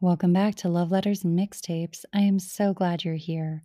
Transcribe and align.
Welcome 0.00 0.32
back 0.32 0.54
to 0.56 0.68
Love 0.68 0.92
Letters 0.92 1.24
and 1.24 1.36
Mixtapes. 1.36 2.04
I 2.12 2.20
am 2.20 2.38
so 2.38 2.72
glad 2.72 3.02
you're 3.02 3.16
here. 3.16 3.64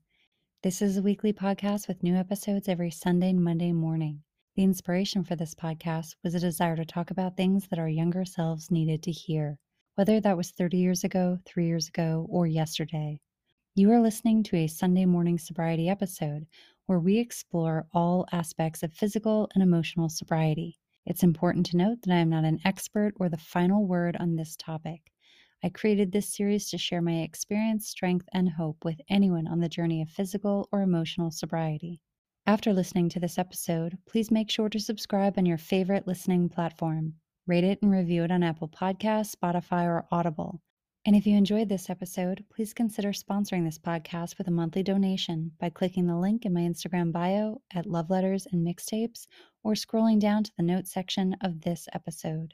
This 0.63 0.81
is 0.81 0.97
a 0.97 1.01
weekly 1.03 1.31
podcast 1.31 1.87
with 1.87 2.01
new 2.01 2.15
episodes 2.15 2.67
every 2.67 2.89
Sunday 2.89 3.29
and 3.29 3.43
Monday 3.43 3.71
morning. 3.71 4.23
The 4.55 4.63
inspiration 4.63 5.23
for 5.23 5.35
this 5.35 5.54
podcast 5.54 6.15
was 6.23 6.33
a 6.33 6.39
desire 6.39 6.75
to 6.75 6.85
talk 6.85 7.11
about 7.11 7.38
things 7.38 7.67
that 7.67 7.77
our 7.77 7.88
younger 7.88 8.25
selves 8.25 8.71
needed 8.71 9.04
to 9.04 9.11
hear, 9.11 9.59
whether 9.93 10.19
that 10.19 10.35
was 10.35 10.49
30 10.49 10.77
years 10.77 11.04
ago, 11.04 11.38
three 11.46 11.67
years 11.67 11.88
ago, 11.88 12.26
or 12.28 12.47
yesterday. 12.47 13.20
You 13.76 13.92
are 13.92 14.02
listening 14.02 14.42
to 14.46 14.56
a 14.56 14.65
Sunday 14.65 15.06
morning 15.06 15.38
sobriety 15.38 15.88
episode 15.88 16.48
where 16.88 17.00
we 17.00 17.20
explore 17.20 17.86
all 17.94 18.26
aspects 18.31 18.81
of 18.81 18.91
physical 18.91 19.52
and 19.54 19.62
emotional 19.62 20.09
sobriety. 20.09 20.80
It's 21.05 21.22
important 21.22 21.68
to 21.68 21.77
note 21.77 22.00
that 22.02 22.13
I 22.16 22.18
am 22.18 22.31
not 22.31 22.44
an 22.44 22.59
expert 22.66 23.13
or 23.20 23.30
the 23.30 23.38
final 23.38 23.86
word 23.86 24.18
on 24.20 24.36
this 24.36 24.55
topic. 24.55 25.12
I 25.66 25.70
created 25.70 26.11
this 26.11 26.27
series 26.27 26.70
to 26.71 26.77
share 26.77 27.02
my 27.02 27.21
experience, 27.21 27.88
strength, 27.88 28.27
and 28.34 28.49
hope 28.49 28.84
with 28.84 28.99
anyone 29.08 29.48
on 29.48 29.62
the 29.62 29.70
journey 29.70 30.02
of 30.02 30.09
physical 30.09 30.67
or 30.73 30.81
emotional 30.81 31.31
sobriety. 31.31 32.02
After 32.45 32.73
listening 32.73 33.08
to 33.09 33.21
this 33.21 33.38
episode, 33.38 33.98
please 34.05 34.30
make 34.30 34.52
sure 34.52 34.68
to 34.68 34.77
subscribe 34.77 35.38
on 35.38 35.45
your 35.45 35.57
favorite 35.57 36.05
listening 36.05 36.49
platform. 36.49 37.13
Rate 37.48 37.63
it 37.63 37.81
and 37.81 37.90
review 37.90 38.26
it 38.26 38.31
on 38.31 38.44
Apple 38.44 38.68
Podcasts, 38.68 39.34
Spotify, 39.34 39.85
or 39.85 40.05
Audible. 40.12 40.59
And 41.05 41.16
if 41.16 41.26
you 41.26 41.38
enjoyed 41.38 41.70
this 41.70 41.90
episode, 41.90 42.43
please 42.54 42.73
consider 42.73 43.13
sponsoring 43.13 43.63
this 43.63 43.80
podcast 43.80 44.38
with 44.38 44.49
a 44.49 44.52
monthly 44.52 44.84
donation 44.84 45.54
by 45.62 45.70
clicking 45.70 46.07
the 46.07 46.18
link 46.18 46.45
in 46.45 46.52
my 46.52 46.62
Instagram 46.62 47.13
bio 47.13 47.62
at 47.73 47.85
Love 47.85 48.09
Letters 48.09 48.45
and 48.52 48.68
Mixtapes 48.68 49.27
or 49.63 49.76
scrolling 49.76 50.20
down 50.20 50.43
to 50.43 50.52
the 50.57 50.63
notes 50.63 50.91
section 50.91 51.38
of 51.40 51.62
this 51.62 51.88
episode. 51.93 52.54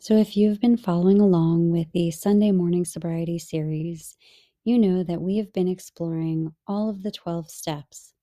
So, 0.00 0.16
if 0.16 0.36
you've 0.36 0.60
been 0.60 0.76
following 0.76 1.20
along 1.20 1.70
with 1.70 1.92
the 1.92 2.10
Sunday 2.10 2.50
Morning 2.50 2.84
Sobriety 2.84 3.38
series, 3.38 4.16
you 4.64 4.76
know 4.76 5.04
that 5.04 5.22
we 5.22 5.36
have 5.36 5.52
been 5.52 5.68
exploring 5.68 6.54
all 6.66 6.88
of 6.88 7.04
the 7.04 7.12
12 7.12 7.48
steps. 7.48 8.14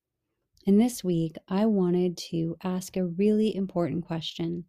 And 0.68 0.82
this 0.82 1.04
week, 1.04 1.38
I 1.48 1.66
wanted 1.66 2.18
to 2.30 2.58
ask 2.64 2.98
a 2.98 3.06
really 3.06 3.56
important 3.56 4.06
question 4.06 4.66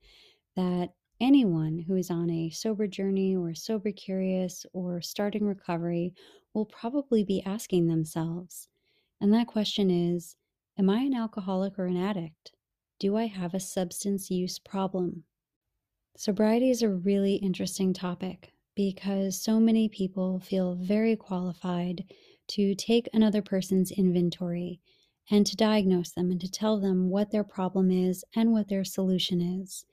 that 0.57 0.95
anyone 1.21 1.81
who 1.81 1.97
is 1.97 2.11
on 2.11 2.31
a 2.31 2.51
sober 2.51 2.87
journey 2.87 3.37
or 3.37 3.55
sober 3.55 3.93
curious 3.93 4.67
or 4.73 5.01
starting 5.03 5.45
recovery 5.45 6.15
will 6.55 6.67
probably 6.67 7.25
be 7.25 7.43
asking 7.45 7.89
themselves. 7.89 8.69
And 9.21 9.34
that 9.34 9.49
question 9.49 9.91
is 9.91 10.37
Am 10.79 10.91
I 10.91 11.01
an 11.01 11.15
alcoholic 11.15 11.79
or 11.79 11.87
an 11.87 11.97
addict? 11.97 12.53
Do 12.99 13.17
I 13.17 13.27
have 13.27 13.55
a 13.55 13.61
substance 13.61 14.31
use 14.31 14.59
problem? 14.59 15.25
Sobriety 16.19 16.70
is 16.70 16.81
a 16.81 16.89
really 16.89 17.34
interesting 17.34 17.92
topic 17.92 18.55
because 18.75 19.39
so 19.39 19.61
many 19.61 19.86
people 19.86 20.41
feel 20.41 20.75
very 20.75 21.14
qualified 21.14 22.05
to 22.48 22.75
take 22.75 23.06
another 23.12 23.42
person's 23.42 23.91
inventory 23.91 24.81
and 25.31 25.44
to 25.47 25.55
diagnose 25.55 26.12
them 26.12 26.31
and 26.31 26.41
to 26.41 26.50
tell 26.50 26.81
them 26.81 27.11
what 27.11 27.31
their 27.33 27.44
problem 27.44 27.91
is 27.91 28.25
and 28.34 28.50
what 28.50 28.69
their 28.69 28.82
solution 28.82 29.43
is. 29.43 29.84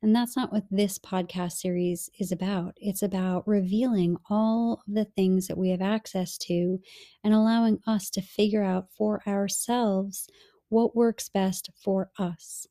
And 0.00 0.16
that's 0.16 0.34
not 0.34 0.50
what 0.50 0.64
this 0.70 0.98
podcast 0.98 1.52
series 1.52 2.08
is 2.18 2.32
about. 2.32 2.72
It's 2.78 3.02
about 3.02 3.46
revealing 3.46 4.16
all 4.30 4.82
of 4.88 4.94
the 4.94 5.04
things 5.04 5.46
that 5.46 5.58
we 5.58 5.68
have 5.68 5.82
access 5.82 6.38
to 6.38 6.80
and 7.22 7.34
allowing 7.34 7.80
us 7.86 8.08
to 8.10 8.22
figure 8.22 8.62
out 8.62 8.88
for 8.96 9.20
ourselves 9.26 10.26
what 10.70 10.96
works 10.96 11.28
best 11.28 11.68
for 11.76 12.10
us. 12.18 12.66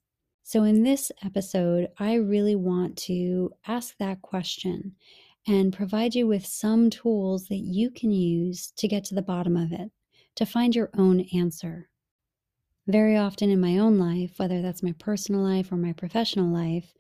So, 0.48 0.62
in 0.62 0.84
this 0.84 1.12
episode, 1.24 1.90
I 1.98 2.14
really 2.14 2.56
want 2.56 2.98
to 2.98 3.50
ask 3.66 3.98
that 3.98 4.22
question 4.22 4.94
and 5.48 5.74
provide 5.74 6.14
you 6.14 6.28
with 6.28 6.46
some 6.46 6.92
tools 6.92 7.48
that 7.48 7.64
you 7.64 7.90
can 7.90 8.12
use 8.12 8.72
to 8.78 8.88
get 8.88 9.04
to 9.06 9.16
the 9.16 9.24
bottom 9.24 9.58
of 9.58 9.72
it, 9.72 9.90
to 10.36 10.46
find 10.46 10.76
your 10.76 10.92
own 10.96 11.22
answer. 11.34 11.90
Very 12.86 13.18
often 13.18 13.50
in 13.50 13.60
my 13.60 13.80
own 13.80 13.98
life, 13.98 14.38
whether 14.38 14.62
that's 14.62 14.84
my 14.84 14.94
personal 15.00 15.42
life 15.42 15.72
or 15.72 15.78
my 15.78 15.94
professional 15.94 16.54
life, 16.54 16.94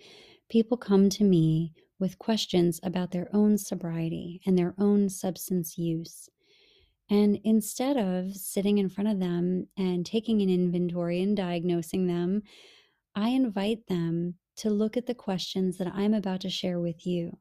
people 0.49 0.75
come 0.75 1.07
to 1.11 1.23
me 1.23 1.71
with 1.99 2.17
questions 2.17 2.79
about 2.81 3.11
their 3.11 3.29
own 3.31 3.59
sobriety 3.59 4.41
and 4.47 4.57
their 4.57 4.73
own 4.79 5.07
substance 5.07 5.77
use. 5.77 6.29
And 7.11 7.39
instead 7.43 7.95
of 7.95 8.35
sitting 8.35 8.79
in 8.79 8.89
front 8.89 9.11
of 9.11 9.19
them 9.19 9.67
and 9.77 10.03
taking 10.03 10.41
an 10.41 10.49
inventory 10.49 11.21
and 11.21 11.37
diagnosing 11.37 12.07
them, 12.07 12.41
I 13.15 13.29
invite 13.29 13.87
them 13.87 14.35
to 14.57 14.69
look 14.69 14.97
at 14.97 15.05
the 15.05 15.15
questions 15.15 15.77
that 15.77 15.91
I'm 15.93 16.13
about 16.13 16.41
to 16.41 16.49
share 16.49 16.79
with 16.79 17.05
you. 17.05 17.37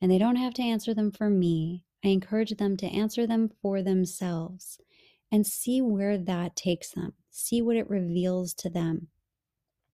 And 0.00 0.10
they 0.10 0.18
don't 0.18 0.36
have 0.36 0.54
to 0.54 0.62
answer 0.62 0.94
them 0.94 1.12
for 1.12 1.30
me. 1.30 1.84
I 2.04 2.08
encourage 2.08 2.50
them 2.56 2.76
to 2.78 2.86
answer 2.86 3.26
them 3.26 3.50
for 3.60 3.82
themselves 3.82 4.78
and 5.30 5.46
see 5.46 5.80
where 5.80 6.18
that 6.18 6.56
takes 6.56 6.90
them, 6.90 7.12
see 7.30 7.62
what 7.62 7.76
it 7.76 7.88
reveals 7.88 8.54
to 8.54 8.70
them. 8.70 9.08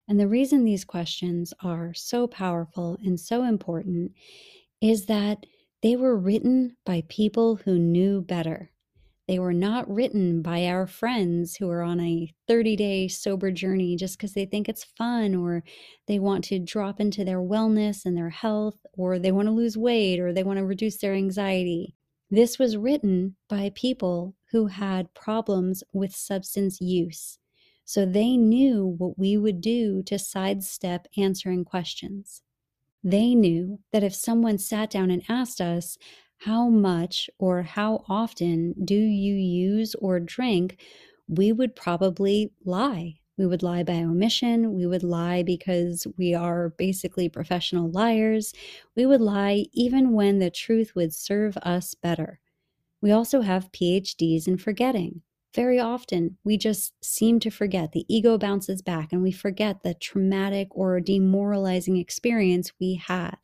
And 0.06 0.20
the 0.20 0.28
reason 0.28 0.64
these 0.64 0.84
questions 0.84 1.54
are 1.62 1.94
so 1.94 2.26
powerful 2.26 2.98
and 3.02 3.18
so 3.18 3.44
important 3.44 4.12
is 4.80 5.06
that 5.06 5.46
they 5.82 5.96
were 5.96 6.16
written 6.16 6.76
by 6.84 7.04
people 7.08 7.56
who 7.56 7.78
knew 7.78 8.20
better. 8.20 8.70
They 9.26 9.38
were 9.38 9.54
not 9.54 9.88
written 9.90 10.42
by 10.42 10.66
our 10.66 10.86
friends 10.86 11.56
who 11.56 11.70
are 11.70 11.82
on 11.82 11.98
a 12.00 12.32
30 12.46 12.76
day 12.76 13.08
sober 13.08 13.50
journey 13.50 13.96
just 13.96 14.18
because 14.18 14.34
they 14.34 14.44
think 14.44 14.68
it's 14.68 14.84
fun 14.84 15.34
or 15.34 15.64
they 16.06 16.18
want 16.18 16.44
to 16.44 16.58
drop 16.58 17.00
into 17.00 17.24
their 17.24 17.40
wellness 17.40 18.04
and 18.04 18.16
their 18.16 18.30
health 18.30 18.76
or 18.92 19.18
they 19.18 19.32
want 19.32 19.46
to 19.46 19.52
lose 19.52 19.78
weight 19.78 20.20
or 20.20 20.32
they 20.32 20.42
want 20.42 20.58
to 20.58 20.64
reduce 20.64 20.98
their 20.98 21.14
anxiety. 21.14 21.94
This 22.30 22.58
was 22.58 22.76
written 22.76 23.36
by 23.48 23.72
people 23.74 24.34
who 24.50 24.66
had 24.66 25.14
problems 25.14 25.82
with 25.92 26.14
substance 26.14 26.80
use. 26.80 27.38
So 27.84 28.04
they 28.04 28.36
knew 28.36 28.94
what 28.98 29.18
we 29.18 29.36
would 29.36 29.60
do 29.60 30.02
to 30.04 30.18
sidestep 30.18 31.06
answering 31.16 31.64
questions. 31.64 32.42
They 33.02 33.34
knew 33.34 33.80
that 33.92 34.02
if 34.02 34.14
someone 34.14 34.56
sat 34.56 34.90
down 34.90 35.10
and 35.10 35.22
asked 35.28 35.60
us, 35.60 35.98
how 36.38 36.68
much 36.68 37.30
or 37.38 37.62
how 37.62 38.04
often 38.08 38.74
do 38.84 38.94
you 38.94 39.34
use 39.34 39.94
or 39.96 40.20
drink, 40.20 40.78
we 41.28 41.52
would 41.52 41.74
probably 41.74 42.52
lie. 42.64 43.14
We 43.36 43.46
would 43.46 43.62
lie 43.62 43.82
by 43.82 43.94
omission. 43.94 44.74
We 44.74 44.86
would 44.86 45.02
lie 45.02 45.42
because 45.42 46.06
we 46.16 46.34
are 46.34 46.70
basically 46.78 47.28
professional 47.28 47.90
liars. 47.90 48.52
We 48.94 49.06
would 49.06 49.20
lie 49.20 49.66
even 49.72 50.12
when 50.12 50.38
the 50.38 50.50
truth 50.50 50.94
would 50.94 51.12
serve 51.12 51.56
us 51.58 51.94
better. 51.94 52.38
We 53.00 53.10
also 53.10 53.40
have 53.40 53.72
PhDs 53.72 54.46
in 54.46 54.56
forgetting. 54.58 55.22
Very 55.54 55.78
often, 55.78 56.38
we 56.44 56.56
just 56.56 56.94
seem 57.04 57.38
to 57.40 57.50
forget. 57.50 57.92
The 57.92 58.04
ego 58.08 58.38
bounces 58.38 58.82
back 58.82 59.12
and 59.12 59.22
we 59.22 59.30
forget 59.32 59.82
the 59.82 59.94
traumatic 59.94 60.68
or 60.72 61.00
demoralizing 61.00 61.96
experience 61.96 62.72
we 62.80 62.94
had. 62.94 63.36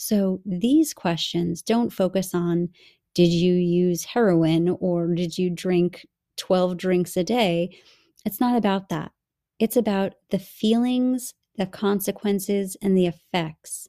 So 0.00 0.40
these 0.46 0.94
questions 0.94 1.60
don't 1.60 1.92
focus 1.92 2.32
on 2.32 2.68
did 3.14 3.30
you 3.30 3.54
use 3.54 4.04
heroin 4.04 4.76
or 4.78 5.12
did 5.12 5.36
you 5.36 5.50
drink 5.50 6.06
12 6.36 6.76
drinks 6.76 7.16
a 7.16 7.24
day? 7.24 7.76
It's 8.24 8.38
not 8.38 8.56
about 8.56 8.90
that. 8.90 9.10
It's 9.58 9.76
about 9.76 10.14
the 10.30 10.38
feelings, 10.38 11.34
the 11.56 11.66
consequences, 11.66 12.76
and 12.80 12.96
the 12.96 13.08
effects. 13.08 13.88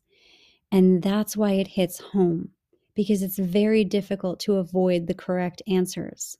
And 0.72 1.04
that's 1.04 1.38
why 1.38 1.52
it 1.52 1.68
hits 1.68 2.00
home, 2.00 2.54
because 2.96 3.22
it's 3.22 3.38
very 3.38 3.84
difficult 3.84 4.40
to 4.42 4.56
avoid 4.56 5.06
the 5.06 5.14
correct 5.14 5.62
answers. 5.68 6.36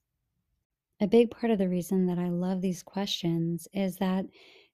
A 1.00 1.06
big 1.06 1.30
part 1.30 1.52
of 1.52 1.60
the 1.60 1.70
reason 1.70 2.08
that 2.08 2.18
I 2.18 2.30
love 2.30 2.62
these 2.62 2.82
questions 2.82 3.68
is 3.72 3.98
that 3.98 4.26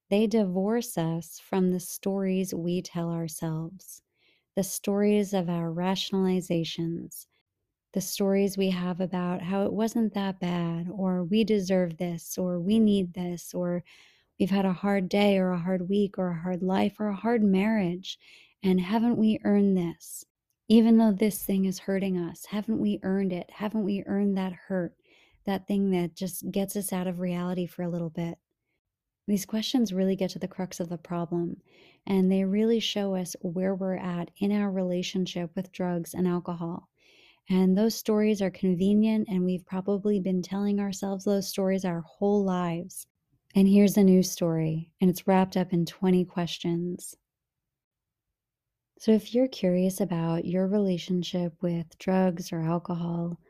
they 0.08 0.26
divorce 0.26 0.96
us 0.96 1.38
from 1.38 1.70
the 1.70 1.80
stories 1.80 2.54
we 2.54 2.80
tell 2.80 3.10
ourselves 3.10 4.00
the 4.56 4.64
stories 4.64 5.34
of 5.34 5.50
our 5.50 5.70
rationalizations, 5.70 7.26
the 7.92 8.00
stories 8.00 8.56
we 8.56 8.70
have 8.70 9.00
about 9.00 9.42
how 9.42 9.64
it 9.64 9.72
wasn't 9.72 10.14
that 10.14 10.40
bad, 10.40 10.88
or 10.90 11.24
we 11.24 11.44
deserve 11.44 11.98
this, 11.98 12.36
or 12.38 12.58
we 12.58 12.78
need 12.78 13.14
this, 13.14 13.54
or 13.54 13.84
we've 14.40 14.50
had 14.50 14.64
a 14.64 14.72
hard 14.72 15.08
day, 15.08 15.38
or 15.38 15.50
a 15.50 15.58
hard 15.58 15.88
week, 15.88 16.18
or 16.18 16.30
a 16.30 16.42
hard 16.42 16.62
life, 16.62 16.98
or 16.98 17.08
a 17.08 17.16
hard 17.16 17.42
marriage, 17.42 18.18
and 18.62 18.80
haven't 18.80 19.16
we 19.18 19.38
earned 19.44 19.76
this? 19.76 20.24
Even 20.68 20.96
though 20.98 21.12
this 21.12 21.44
thing 21.44 21.66
is 21.66 21.78
hurting 21.78 22.18
us, 22.18 22.46
haven't 22.46 22.80
we 22.80 22.98
earned 23.02 23.32
it? 23.32 23.50
Haven't 23.50 23.84
we 23.84 24.02
earned 24.06 24.36
that 24.36 24.52
hurt? 24.52 24.94
That 25.44 25.68
thing 25.68 25.90
that 25.90 26.16
just 26.16 26.50
gets 26.50 26.74
us 26.76 26.92
out 26.92 27.06
of 27.06 27.20
reality 27.20 27.66
for 27.66 27.82
a 27.82 27.88
little 27.88 28.10
bit. 28.10 28.38
These 29.26 29.44
questions 29.44 29.92
really 29.92 30.14
get 30.14 30.30
to 30.30 30.38
the 30.38 30.46
crux 30.46 30.78
of 30.78 30.88
the 30.88 30.98
problem, 30.98 31.60
and 32.06 32.30
they 32.30 32.44
really 32.44 32.78
show 32.78 33.16
us 33.16 33.34
where 33.40 33.74
we're 33.74 33.96
at 33.96 34.30
in 34.38 34.52
our 34.52 34.70
relationship 34.70 35.50
with 35.56 35.72
drugs 35.72 36.14
and 36.14 36.28
alcohol. 36.28 36.88
And 37.48 37.76
those 37.76 37.96
stories 37.96 38.40
are 38.40 38.50
convenient, 38.50 39.26
and 39.28 39.44
we've 39.44 39.66
probably 39.66 40.20
been 40.20 40.42
telling 40.42 40.78
ourselves 40.78 41.24
those 41.24 41.48
stories 41.48 41.84
our 41.84 42.02
whole 42.02 42.44
lives. 42.44 43.08
And 43.54 43.66
here's 43.66 43.96
a 43.96 44.04
new 44.04 44.22
story, 44.22 44.92
and 45.00 45.10
it's 45.10 45.26
wrapped 45.26 45.56
up 45.56 45.72
in 45.72 45.86
20 45.86 46.24
questions. 46.24 47.16
So, 48.98 49.10
if 49.10 49.34
you're 49.34 49.48
curious 49.48 50.00
about 50.00 50.44
your 50.44 50.68
relationship 50.68 51.54
with 51.60 51.98
drugs 51.98 52.52
or 52.52 52.60
alcohol, 52.60 53.40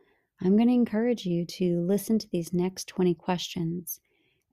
I'm 0.41 0.57
going 0.57 0.69
to 0.69 0.75
encourage 0.75 1.27
you 1.27 1.45
to 1.45 1.81
listen 1.81 2.19
to 2.19 2.29
these 2.31 2.53
next 2.53 2.89
20 2.89 3.15
questions 3.15 4.01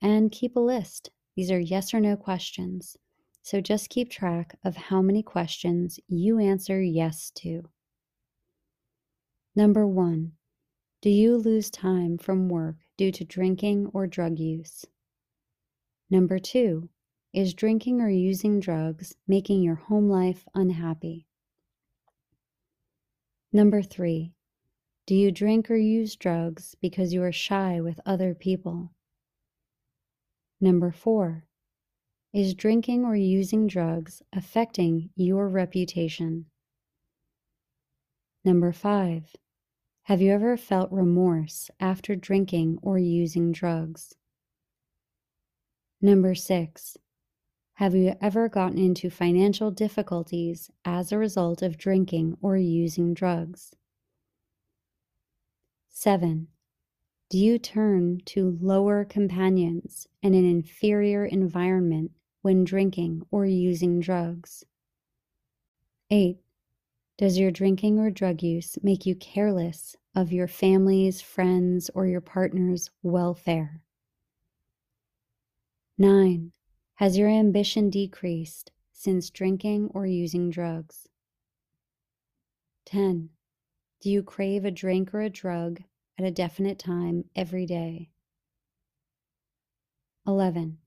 and 0.04 0.32
keep 0.32 0.56
a 0.56 0.60
list. 0.60 1.10
These 1.36 1.50
are 1.50 1.60
yes 1.60 1.94
or 1.94 2.00
no 2.00 2.16
questions. 2.16 2.98
So, 3.42 3.60
just 3.60 3.90
keep 3.90 4.10
track 4.10 4.56
of 4.64 4.76
how 4.76 5.02
many 5.02 5.24
questions 5.24 6.00
you 6.08 6.40
answer 6.40 6.82
yes 6.82 7.32
to. 7.36 7.64
Number 9.56 9.88
one, 9.88 10.34
do 11.02 11.10
you 11.10 11.38
lose 11.38 11.70
time 11.70 12.18
from 12.18 12.50
work 12.50 12.76
due 12.98 13.12
to 13.12 13.26
drinking 13.26 13.88
or 13.94 14.06
drug 14.06 14.40
use? 14.40 14.86
Number 16.10 16.38
two, 16.38 16.90
is 17.34 17.54
drinking 17.54 18.00
or 18.00 18.10
using 18.10 18.60
drugs 18.60 19.16
making 19.28 19.64
your 19.64 19.76
home 19.76 20.10
life 20.10 20.46
unhappy? 20.54 21.28
Number 23.52 23.82
three, 23.82 24.34
do 25.06 25.16
you 25.16 25.32
drink 25.32 25.70
or 25.70 25.76
use 25.76 26.16
drugs 26.16 26.76
because 26.82 27.14
you 27.14 27.24
are 27.24 27.32
shy 27.32 27.82
with 27.82 28.00
other 28.06 28.34
people? 28.34 28.92
Number 30.64 30.92
four, 30.94 31.44
is 32.32 32.54
drinking 32.54 33.04
or 33.04 33.18
using 33.18 33.68
drugs 33.68 34.24
affecting 34.32 35.10
your 35.14 35.50
reputation? 35.50 36.46
Number 38.46 38.72
five, 38.72 39.36
have 40.04 40.22
you 40.22 40.32
ever 40.32 40.56
felt 40.56 40.90
remorse 40.90 41.70
after 41.82 42.16
drinking 42.16 42.80
or 42.82 42.98
using 42.98 43.52
drugs? 43.52 44.16
Number 46.02 46.34
six, 46.34 46.96
have 47.74 47.94
you 47.94 48.16
ever 48.22 48.48
gotten 48.48 48.78
into 48.78 49.10
financial 49.10 49.70
difficulties 49.70 50.72
as 50.86 51.12
a 51.12 51.18
result 51.18 51.62
of 51.62 51.78
drinking 51.78 52.38
or 52.42 52.56
using 52.56 53.14
drugs? 53.14 53.76
7. 55.90 56.48
Do 57.34 57.40
you 57.40 57.58
turn 57.58 58.22
to 58.26 58.60
lower 58.62 59.04
companions 59.04 60.08
and 60.22 60.36
an 60.36 60.46
inferior 60.46 61.26
environment 61.26 62.12
when 62.44 62.64
drinking 62.64 63.26
or 63.32 63.44
using 63.44 64.00
drugs? 64.00 64.64
8. 66.12 66.38
Does 67.18 67.40
your 67.40 67.50
drinking 67.50 67.98
or 67.98 68.12
drug 68.12 68.44
use 68.44 68.78
make 68.84 69.08
you 69.08 69.16
careless 69.16 69.96
of 70.14 70.32
your 70.32 70.48
family's, 70.48 71.22
friends, 71.22 71.90
or 71.96 72.06
your 72.06 72.22
partner's 72.22 72.92
welfare? 73.02 73.82
9. 75.98 76.52
Has 76.98 77.18
your 77.18 77.30
ambition 77.30 77.90
decreased 77.90 78.72
since 78.92 79.32
drinking 79.32 79.90
or 79.96 80.06
using 80.06 80.52
drugs? 80.52 81.10
10. 82.86 83.30
Do 84.02 84.12
you 84.12 84.22
crave 84.22 84.66
a 84.66 84.70
drink 84.70 85.16
or 85.16 85.22
a 85.22 85.32
drug 85.32 85.82
at 86.18 86.26
a 86.26 86.32
definite 86.32 86.80
time 86.80 87.26
every 87.36 87.66
day? 87.66 88.10
11. 90.26 90.78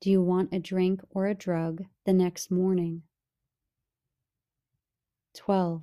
Do 0.00 0.10
you 0.10 0.22
want 0.22 0.52
a 0.52 0.58
drink 0.58 1.02
or 1.10 1.26
a 1.26 1.34
drug 1.34 1.84
the 2.04 2.12
next 2.12 2.50
morning? 2.50 3.02
12. 5.34 5.82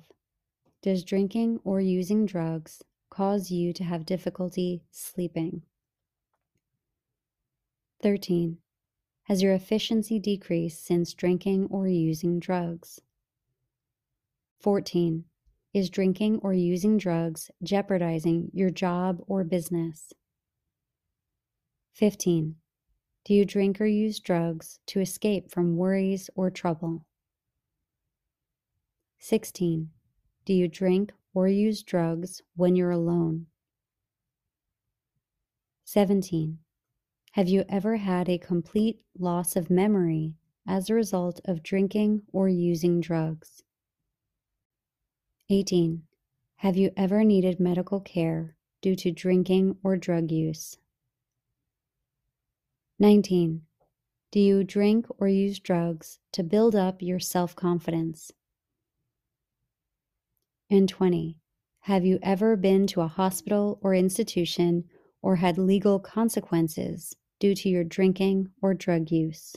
Does 0.82 1.04
drinking 1.04 1.60
or 1.64 1.80
using 1.80 2.26
drugs 2.26 2.82
cause 3.10 3.50
you 3.50 3.72
to 3.72 3.84
have 3.84 4.04
difficulty 4.04 4.82
sleeping? 4.90 5.62
13. 8.02 8.58
Has 9.24 9.42
your 9.42 9.54
efficiency 9.54 10.18
decreased 10.18 10.84
since 10.84 11.14
drinking 11.14 11.68
or 11.70 11.86
using 11.86 12.38
drugs? 12.38 13.00
14. 14.60 15.24
Is 15.74 15.90
drinking 15.90 16.40
or 16.42 16.54
using 16.54 16.96
drugs 16.96 17.50
jeopardizing 17.62 18.50
your 18.54 18.70
job 18.70 19.18
or 19.26 19.44
business? 19.44 20.14
15. 21.92 22.56
Do 23.26 23.34
you 23.34 23.44
drink 23.44 23.78
or 23.78 23.86
use 23.86 24.18
drugs 24.18 24.78
to 24.86 25.00
escape 25.00 25.50
from 25.50 25.76
worries 25.76 26.30
or 26.34 26.50
trouble? 26.50 27.04
16. 29.18 29.90
Do 30.46 30.54
you 30.54 30.68
drink 30.68 31.12
or 31.34 31.48
use 31.48 31.82
drugs 31.82 32.40
when 32.56 32.74
you're 32.74 32.90
alone? 32.90 33.46
17. 35.84 36.58
Have 37.32 37.48
you 37.48 37.64
ever 37.68 37.96
had 37.96 38.30
a 38.30 38.38
complete 38.38 39.00
loss 39.18 39.54
of 39.54 39.68
memory 39.68 40.34
as 40.66 40.88
a 40.88 40.94
result 40.94 41.40
of 41.44 41.62
drinking 41.62 42.22
or 42.32 42.48
using 42.48 43.00
drugs? 43.00 43.62
18. 45.50 46.02
Have 46.56 46.76
you 46.76 46.90
ever 46.96 47.24
needed 47.24 47.60
medical 47.60 48.00
care 48.00 48.56
due 48.82 48.94
to 48.96 49.10
drinking 49.10 49.76
or 49.82 49.96
drug 49.96 50.30
use? 50.30 50.78
19. 52.98 53.62
Do 54.30 54.40
you 54.40 54.64
drink 54.64 55.06
or 55.18 55.28
use 55.28 55.58
drugs 55.58 56.18
to 56.32 56.42
build 56.42 56.74
up 56.74 57.00
your 57.00 57.20
self 57.20 57.56
confidence? 57.56 58.32
And 60.70 60.88
20. 60.88 61.40
Have 61.80 62.04
you 62.04 62.18
ever 62.22 62.56
been 62.56 62.86
to 62.88 63.00
a 63.00 63.08
hospital 63.08 63.78
or 63.82 63.94
institution 63.94 64.84
or 65.22 65.36
had 65.36 65.58
legal 65.58 65.98
consequences 65.98 67.16
due 67.38 67.54
to 67.54 67.68
your 67.68 67.84
drinking 67.84 68.50
or 68.60 68.74
drug 68.74 69.10
use. 69.10 69.56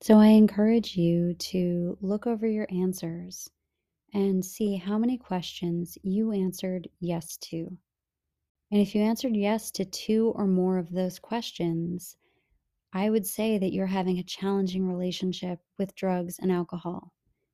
So 0.00 0.18
I 0.18 0.28
encourage 0.28 0.96
you 0.96 1.34
to 1.34 1.96
look 2.00 2.26
over 2.26 2.46
your 2.46 2.66
answers 2.70 3.50
and 4.12 4.44
see 4.44 4.76
how 4.76 4.98
many 4.98 5.16
questions 5.16 5.96
you 6.02 6.32
answered 6.32 6.88
yes 7.00 7.36
to. 7.38 7.78
And 8.70 8.80
if 8.80 8.94
you 8.94 9.02
answered 9.02 9.36
yes 9.36 9.70
to 9.72 9.84
two 9.84 10.32
or 10.34 10.46
more 10.46 10.78
of 10.78 10.90
those 10.90 11.18
questions, 11.18 12.16
I 12.92 13.08
would 13.08 13.26
say 13.26 13.58
that 13.58 13.72
you're 13.72 13.86
having 13.86 14.18
a 14.18 14.24
challenging 14.24 14.86
relationship 14.86 15.60
with 15.78 15.94
drugs 15.94 16.38
and 16.38 16.52
alcohol, 16.52 17.12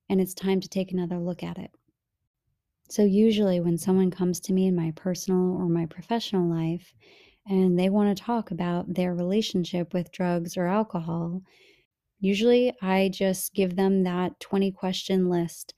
and 0.09 0.21
it's 0.21 0.35
time 0.35 0.61
to 0.61 0.69
take 0.69 0.91
another 0.91 1.19
look 1.19 1.43
at 1.43 1.59
it. 1.59 1.71
So, 2.91 3.05
usually, 3.05 3.61
when 3.61 3.79
someone 3.79 4.11
comes 4.11 4.41
to 4.41 4.53
me 4.53 4.67
in 4.67 4.75
my 4.75 4.93
personal 4.93 5.57
or 5.57 5.69
my 5.69 5.87
professional 5.87 6.49
life 6.49 6.93
and 7.47 7.79
they 7.79 7.91
want 7.91 8.17
to 8.17 8.23
talk 8.23 8.51
about 8.51 8.95
their 8.95 9.15
relationship 9.15 9.93
with 9.93 10.11
drugs 10.11 10.57
or 10.57 10.67
alcohol, 10.67 11.43
usually 12.19 12.73
I 12.81 13.11
just 13.11 13.55
give 13.55 13.77
them 13.77 14.05
that 14.05 14.41
20 14.41 14.73
question 14.73 15.29
list 15.29 15.75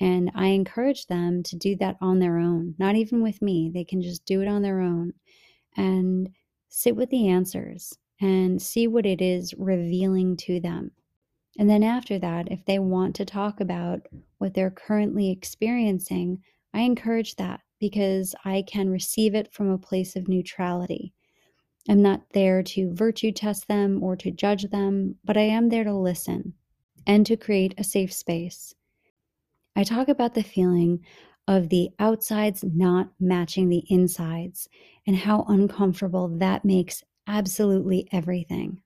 and 0.00 0.30
I 0.34 0.48
encourage 0.48 1.06
them 1.06 1.42
to 1.44 1.56
do 1.56 1.76
that 1.76 1.96
on 2.00 2.18
their 2.18 2.38
own, 2.38 2.74
not 2.78 2.96
even 2.96 3.22
with 3.22 3.40
me. 3.40 3.70
They 3.72 3.84
can 3.84 4.02
just 4.02 4.24
do 4.24 4.42
it 4.42 4.48
on 4.48 4.62
their 4.62 4.80
own 4.80 5.12
and 5.76 6.30
sit 6.68 6.96
with 6.96 7.10
the 7.10 7.28
answers 7.28 7.96
and 8.20 8.60
see 8.60 8.86
what 8.86 9.06
it 9.06 9.22
is 9.22 9.54
revealing 9.56 10.36
to 10.36 10.60
them. 10.60 10.90
And 11.58 11.70
then 11.70 11.82
after 11.82 12.18
that, 12.18 12.50
if 12.50 12.64
they 12.64 12.78
want 12.78 13.16
to 13.16 13.24
talk 13.24 13.60
about 13.60 14.06
what 14.38 14.52
they're 14.54 14.70
currently 14.70 15.30
experiencing, 15.30 16.42
I 16.74 16.80
encourage 16.80 17.36
that 17.36 17.60
because 17.78 18.34
I 18.44 18.64
can 18.66 18.90
receive 18.90 19.34
it 19.34 19.52
from 19.52 19.70
a 19.70 19.78
place 19.78 20.16
of 20.16 20.28
neutrality. 20.28 21.14
I'm 21.88 22.02
not 22.02 22.22
there 22.32 22.62
to 22.62 22.92
virtue 22.92 23.32
test 23.32 23.68
them 23.68 24.02
or 24.02 24.16
to 24.16 24.30
judge 24.30 24.64
them, 24.64 25.16
but 25.24 25.36
I 25.36 25.42
am 25.42 25.68
there 25.68 25.84
to 25.84 25.94
listen 25.94 26.54
and 27.06 27.24
to 27.26 27.36
create 27.36 27.74
a 27.78 27.84
safe 27.84 28.12
space. 28.12 28.74
I 29.76 29.84
talk 29.84 30.08
about 30.08 30.34
the 30.34 30.42
feeling 30.42 31.04
of 31.46 31.68
the 31.68 31.90
outsides 31.98 32.64
not 32.64 33.10
matching 33.20 33.68
the 33.68 33.84
insides 33.88 34.68
and 35.06 35.14
how 35.14 35.44
uncomfortable 35.48 36.28
that 36.38 36.64
makes 36.64 37.04
absolutely 37.26 38.08
everything. 38.10 38.80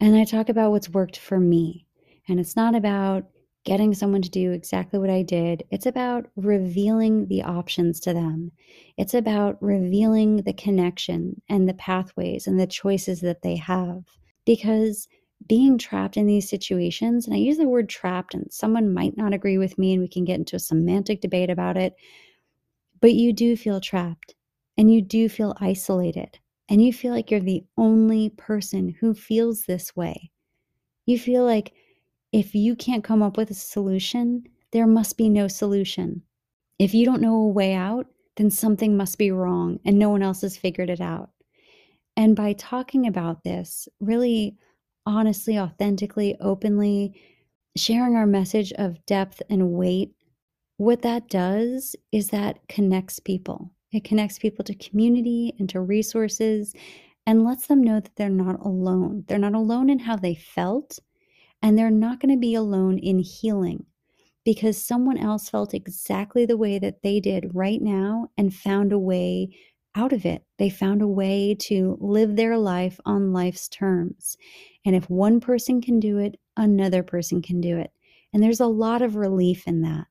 And 0.00 0.16
I 0.16 0.24
talk 0.24 0.48
about 0.48 0.70
what's 0.70 0.88
worked 0.88 1.18
for 1.18 1.38
me. 1.38 1.86
And 2.26 2.40
it's 2.40 2.56
not 2.56 2.74
about 2.74 3.24
getting 3.64 3.92
someone 3.92 4.22
to 4.22 4.30
do 4.30 4.52
exactly 4.52 4.98
what 4.98 5.10
I 5.10 5.22
did. 5.22 5.64
It's 5.70 5.86
about 5.86 6.26
revealing 6.36 7.26
the 7.28 7.42
options 7.42 8.00
to 8.00 8.14
them. 8.14 8.52
It's 8.96 9.14
about 9.14 9.62
revealing 9.62 10.38
the 10.38 10.54
connection 10.54 11.42
and 11.48 11.68
the 11.68 11.74
pathways 11.74 12.46
and 12.46 12.58
the 12.58 12.66
choices 12.66 13.20
that 13.20 13.42
they 13.42 13.56
have. 13.56 14.04
Because 14.46 15.06
being 15.46 15.78
trapped 15.78 16.16
in 16.16 16.26
these 16.26 16.48
situations, 16.48 17.26
and 17.26 17.34
I 17.34 17.38
use 17.38 17.58
the 17.58 17.68
word 17.68 17.88
trapped, 17.88 18.34
and 18.34 18.52
someone 18.52 18.92
might 18.92 19.16
not 19.16 19.32
agree 19.32 19.58
with 19.58 19.78
me, 19.78 19.92
and 19.92 20.02
we 20.02 20.08
can 20.08 20.24
get 20.24 20.38
into 20.38 20.56
a 20.56 20.60
semantic 20.60 21.20
debate 21.20 21.50
about 21.50 21.76
it, 21.76 21.94
but 23.00 23.14
you 23.14 23.32
do 23.32 23.56
feel 23.56 23.80
trapped 23.80 24.34
and 24.76 24.92
you 24.92 25.02
do 25.02 25.28
feel 25.28 25.56
isolated 25.60 26.38
and 26.68 26.84
you 26.84 26.92
feel 26.92 27.12
like 27.12 27.30
you're 27.30 27.40
the 27.40 27.64
only 27.76 28.30
person 28.30 28.94
who 29.00 29.14
feels 29.14 29.64
this 29.64 29.94
way. 29.96 30.30
You 31.06 31.18
feel 31.18 31.44
like 31.44 31.72
if 32.32 32.54
you 32.54 32.76
can't 32.76 33.04
come 33.04 33.22
up 33.22 33.36
with 33.36 33.50
a 33.50 33.54
solution, 33.54 34.44
there 34.72 34.86
must 34.86 35.16
be 35.16 35.28
no 35.28 35.48
solution. 35.48 36.22
If 36.78 36.94
you 36.94 37.04
don't 37.04 37.22
know 37.22 37.36
a 37.36 37.48
way 37.48 37.72
out, 37.72 38.06
then 38.36 38.50
something 38.50 38.96
must 38.96 39.18
be 39.18 39.30
wrong 39.30 39.80
and 39.84 39.98
no 39.98 40.10
one 40.10 40.22
else 40.22 40.42
has 40.42 40.56
figured 40.56 40.90
it 40.90 41.00
out. 41.00 41.30
And 42.16 42.36
by 42.36 42.52
talking 42.52 43.06
about 43.06 43.44
this, 43.44 43.88
really 44.00 44.56
honestly, 45.08 45.58
authentically, 45.58 46.36
openly, 46.40 47.18
sharing 47.76 48.14
our 48.14 48.26
message 48.26 48.72
of 48.74 49.04
depth 49.06 49.40
and 49.48 49.72
weight, 49.72 50.12
what 50.76 51.02
that 51.02 51.28
does 51.28 51.96
is 52.12 52.28
that 52.28 52.58
connects 52.68 53.18
people. 53.18 53.72
It 53.90 54.04
connects 54.04 54.38
people 54.38 54.64
to 54.66 54.74
community 54.74 55.54
and 55.58 55.68
to 55.70 55.80
resources 55.80 56.74
and 57.26 57.44
lets 57.44 57.66
them 57.66 57.82
know 57.82 58.00
that 58.00 58.14
they're 58.16 58.28
not 58.28 58.60
alone. 58.60 59.24
They're 59.26 59.38
not 59.38 59.54
alone 59.54 59.88
in 59.88 59.98
how 59.98 60.16
they 60.16 60.34
felt, 60.34 60.98
and 61.62 61.76
they're 61.76 61.90
not 61.90 62.20
going 62.20 62.34
to 62.34 62.40
be 62.40 62.54
alone 62.54 62.98
in 62.98 63.18
healing 63.18 63.86
because 64.44 64.82
someone 64.82 65.18
else 65.18 65.48
felt 65.48 65.74
exactly 65.74 66.44
the 66.44 66.56
way 66.56 66.78
that 66.78 67.02
they 67.02 67.18
did 67.18 67.54
right 67.54 67.80
now 67.80 68.28
and 68.36 68.54
found 68.54 68.92
a 68.92 68.98
way 68.98 69.56
out 69.98 70.12
of 70.12 70.24
it. 70.24 70.44
They 70.58 70.70
found 70.70 71.02
a 71.02 71.08
way 71.08 71.56
to 71.62 71.98
live 72.00 72.36
their 72.36 72.56
life 72.56 73.00
on 73.04 73.32
life's 73.32 73.68
terms. 73.68 74.36
And 74.86 74.94
if 74.94 75.10
one 75.10 75.40
person 75.40 75.80
can 75.80 75.98
do 75.98 76.18
it, 76.18 76.38
another 76.56 77.02
person 77.02 77.42
can 77.42 77.60
do 77.60 77.76
it. 77.78 77.92
And 78.32 78.40
there's 78.42 78.60
a 78.60 78.66
lot 78.66 79.02
of 79.02 79.16
relief 79.16 79.66
in 79.66 79.82
that. 79.82 80.06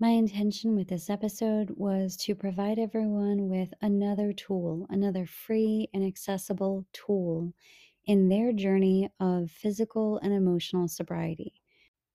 My 0.00 0.08
intention 0.08 0.74
with 0.74 0.88
this 0.88 1.10
episode 1.10 1.70
was 1.76 2.16
to 2.24 2.34
provide 2.34 2.78
everyone 2.78 3.48
with 3.48 3.72
another 3.82 4.32
tool, 4.32 4.86
another 4.90 5.26
free 5.26 5.88
and 5.94 6.04
accessible 6.04 6.86
tool 6.92 7.52
in 8.06 8.28
their 8.28 8.52
journey 8.52 9.10
of 9.20 9.50
physical 9.50 10.18
and 10.22 10.32
emotional 10.32 10.88
sobriety. 10.88 11.52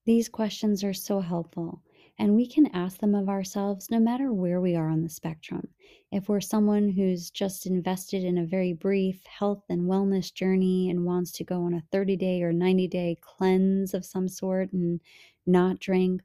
These 0.05 0.29
questions 0.29 0.83
are 0.83 0.93
so 0.93 1.19
helpful, 1.19 1.81
and 2.17 2.35
we 2.35 2.47
can 2.47 2.67
ask 2.67 2.99
them 2.99 3.15
of 3.15 3.29
ourselves 3.29 3.91
no 3.91 3.99
matter 3.99 4.31
where 4.31 4.61
we 4.61 4.75
are 4.75 4.89
on 4.89 5.01
the 5.01 5.09
spectrum. 5.09 5.67
If 6.11 6.29
we're 6.29 6.41
someone 6.41 6.89
who's 6.89 7.29
just 7.29 7.65
invested 7.65 8.23
in 8.23 8.37
a 8.37 8.45
very 8.45 8.73
brief 8.73 9.25
health 9.25 9.63
and 9.69 9.89
wellness 9.89 10.33
journey 10.33 10.89
and 10.89 11.05
wants 11.05 11.31
to 11.33 11.43
go 11.43 11.63
on 11.63 11.73
a 11.73 11.83
30 11.91 12.15
day 12.15 12.41
or 12.41 12.53
90 12.53 12.87
day 12.87 13.17
cleanse 13.21 13.93
of 13.93 14.05
some 14.05 14.27
sort 14.27 14.71
and 14.73 15.01
not 15.45 15.79
drink, 15.79 16.21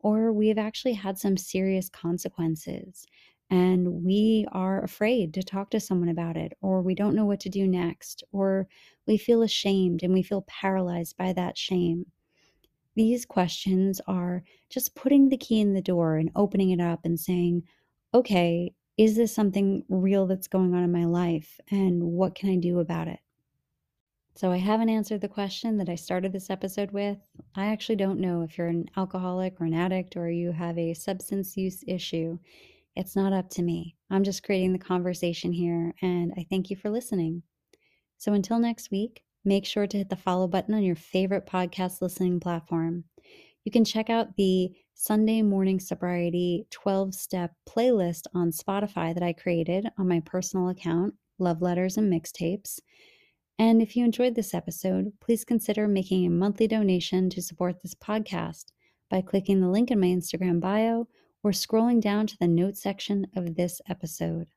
or 0.00 0.32
we've 0.32 0.58
actually 0.58 0.94
had 0.94 1.18
some 1.18 1.36
serious 1.36 1.88
consequences 1.88 3.06
and 3.52 4.02
we 4.02 4.46
are 4.52 4.82
afraid 4.82 5.34
to 5.34 5.42
talk 5.42 5.68
to 5.68 5.78
someone 5.78 6.08
about 6.08 6.38
it, 6.38 6.56
or 6.62 6.80
we 6.80 6.94
don't 6.94 7.14
know 7.14 7.26
what 7.26 7.40
to 7.40 7.50
do 7.50 7.68
next, 7.68 8.24
or 8.32 8.66
we 9.06 9.18
feel 9.18 9.42
ashamed 9.42 10.02
and 10.02 10.14
we 10.14 10.22
feel 10.22 10.40
paralyzed 10.48 11.18
by 11.18 11.34
that 11.34 11.58
shame. 11.58 12.06
These 12.94 13.24
questions 13.24 14.00
are 14.06 14.42
just 14.68 14.94
putting 14.94 15.28
the 15.28 15.36
key 15.36 15.60
in 15.60 15.74
the 15.74 15.82
door 15.82 16.16
and 16.16 16.30
opening 16.36 16.70
it 16.70 16.80
up 16.80 17.00
and 17.04 17.18
saying, 17.18 17.62
okay, 18.14 18.74
is 18.98 19.16
this 19.16 19.34
something 19.34 19.84
real 19.88 20.26
that's 20.26 20.48
going 20.48 20.74
on 20.74 20.82
in 20.82 20.92
my 20.92 21.04
life? 21.04 21.58
And 21.70 22.02
what 22.02 22.34
can 22.34 22.50
I 22.50 22.56
do 22.56 22.80
about 22.80 23.08
it? 23.08 23.20
So 24.34 24.50
I 24.50 24.56
haven't 24.56 24.88
answered 24.88 25.20
the 25.20 25.28
question 25.28 25.76
that 25.78 25.88
I 25.88 25.94
started 25.94 26.32
this 26.32 26.50
episode 26.50 26.90
with. 26.90 27.18
I 27.54 27.66
actually 27.66 27.96
don't 27.96 28.20
know 28.20 28.42
if 28.42 28.56
you're 28.56 28.68
an 28.68 28.88
alcoholic 28.96 29.60
or 29.60 29.64
an 29.64 29.74
addict 29.74 30.16
or 30.16 30.30
you 30.30 30.52
have 30.52 30.78
a 30.78 30.94
substance 30.94 31.56
use 31.56 31.84
issue. 31.86 32.38
It's 32.96 33.16
not 33.16 33.32
up 33.32 33.50
to 33.50 33.62
me. 33.62 33.96
I'm 34.10 34.24
just 34.24 34.42
creating 34.42 34.72
the 34.72 34.78
conversation 34.78 35.52
here, 35.52 35.94
and 36.02 36.32
I 36.36 36.46
thank 36.48 36.70
you 36.70 36.76
for 36.76 36.90
listening. 36.90 37.42
So 38.18 38.34
until 38.34 38.58
next 38.58 38.90
week, 38.90 39.22
make 39.44 39.66
sure 39.66 39.86
to 39.86 39.98
hit 39.98 40.08
the 40.08 40.16
follow 40.16 40.46
button 40.46 40.74
on 40.74 40.82
your 40.82 40.96
favorite 40.96 41.46
podcast 41.46 42.00
listening 42.00 42.40
platform. 42.40 43.04
You 43.64 43.72
can 43.72 43.84
check 43.84 44.10
out 44.10 44.36
the 44.36 44.72
Sunday 44.94 45.42
Morning 45.42 45.80
Sobriety 45.80 46.66
12 46.70 47.14
step 47.14 47.52
playlist 47.68 48.26
on 48.34 48.50
Spotify 48.50 49.14
that 49.14 49.22
I 49.22 49.32
created 49.32 49.88
on 49.98 50.08
my 50.08 50.20
personal 50.20 50.68
account, 50.68 51.14
Love 51.38 51.62
Letters 51.62 51.96
and 51.96 52.12
Mixtapes. 52.12 52.80
And 53.58 53.82
if 53.82 53.96
you 53.96 54.04
enjoyed 54.04 54.34
this 54.34 54.54
episode, 54.54 55.12
please 55.20 55.44
consider 55.44 55.86
making 55.86 56.26
a 56.26 56.30
monthly 56.30 56.66
donation 56.66 57.30
to 57.30 57.42
support 57.42 57.82
this 57.82 57.94
podcast 57.94 58.66
by 59.10 59.22
clicking 59.22 59.60
the 59.60 59.68
link 59.68 59.90
in 59.90 60.00
my 60.00 60.06
Instagram 60.06 60.60
bio 60.60 61.06
or 61.42 61.50
scrolling 61.50 62.00
down 62.00 62.26
to 62.26 62.36
the 62.38 62.48
notes 62.48 62.82
section 62.82 63.26
of 63.36 63.54
this 63.56 63.80
episode. 63.88 64.48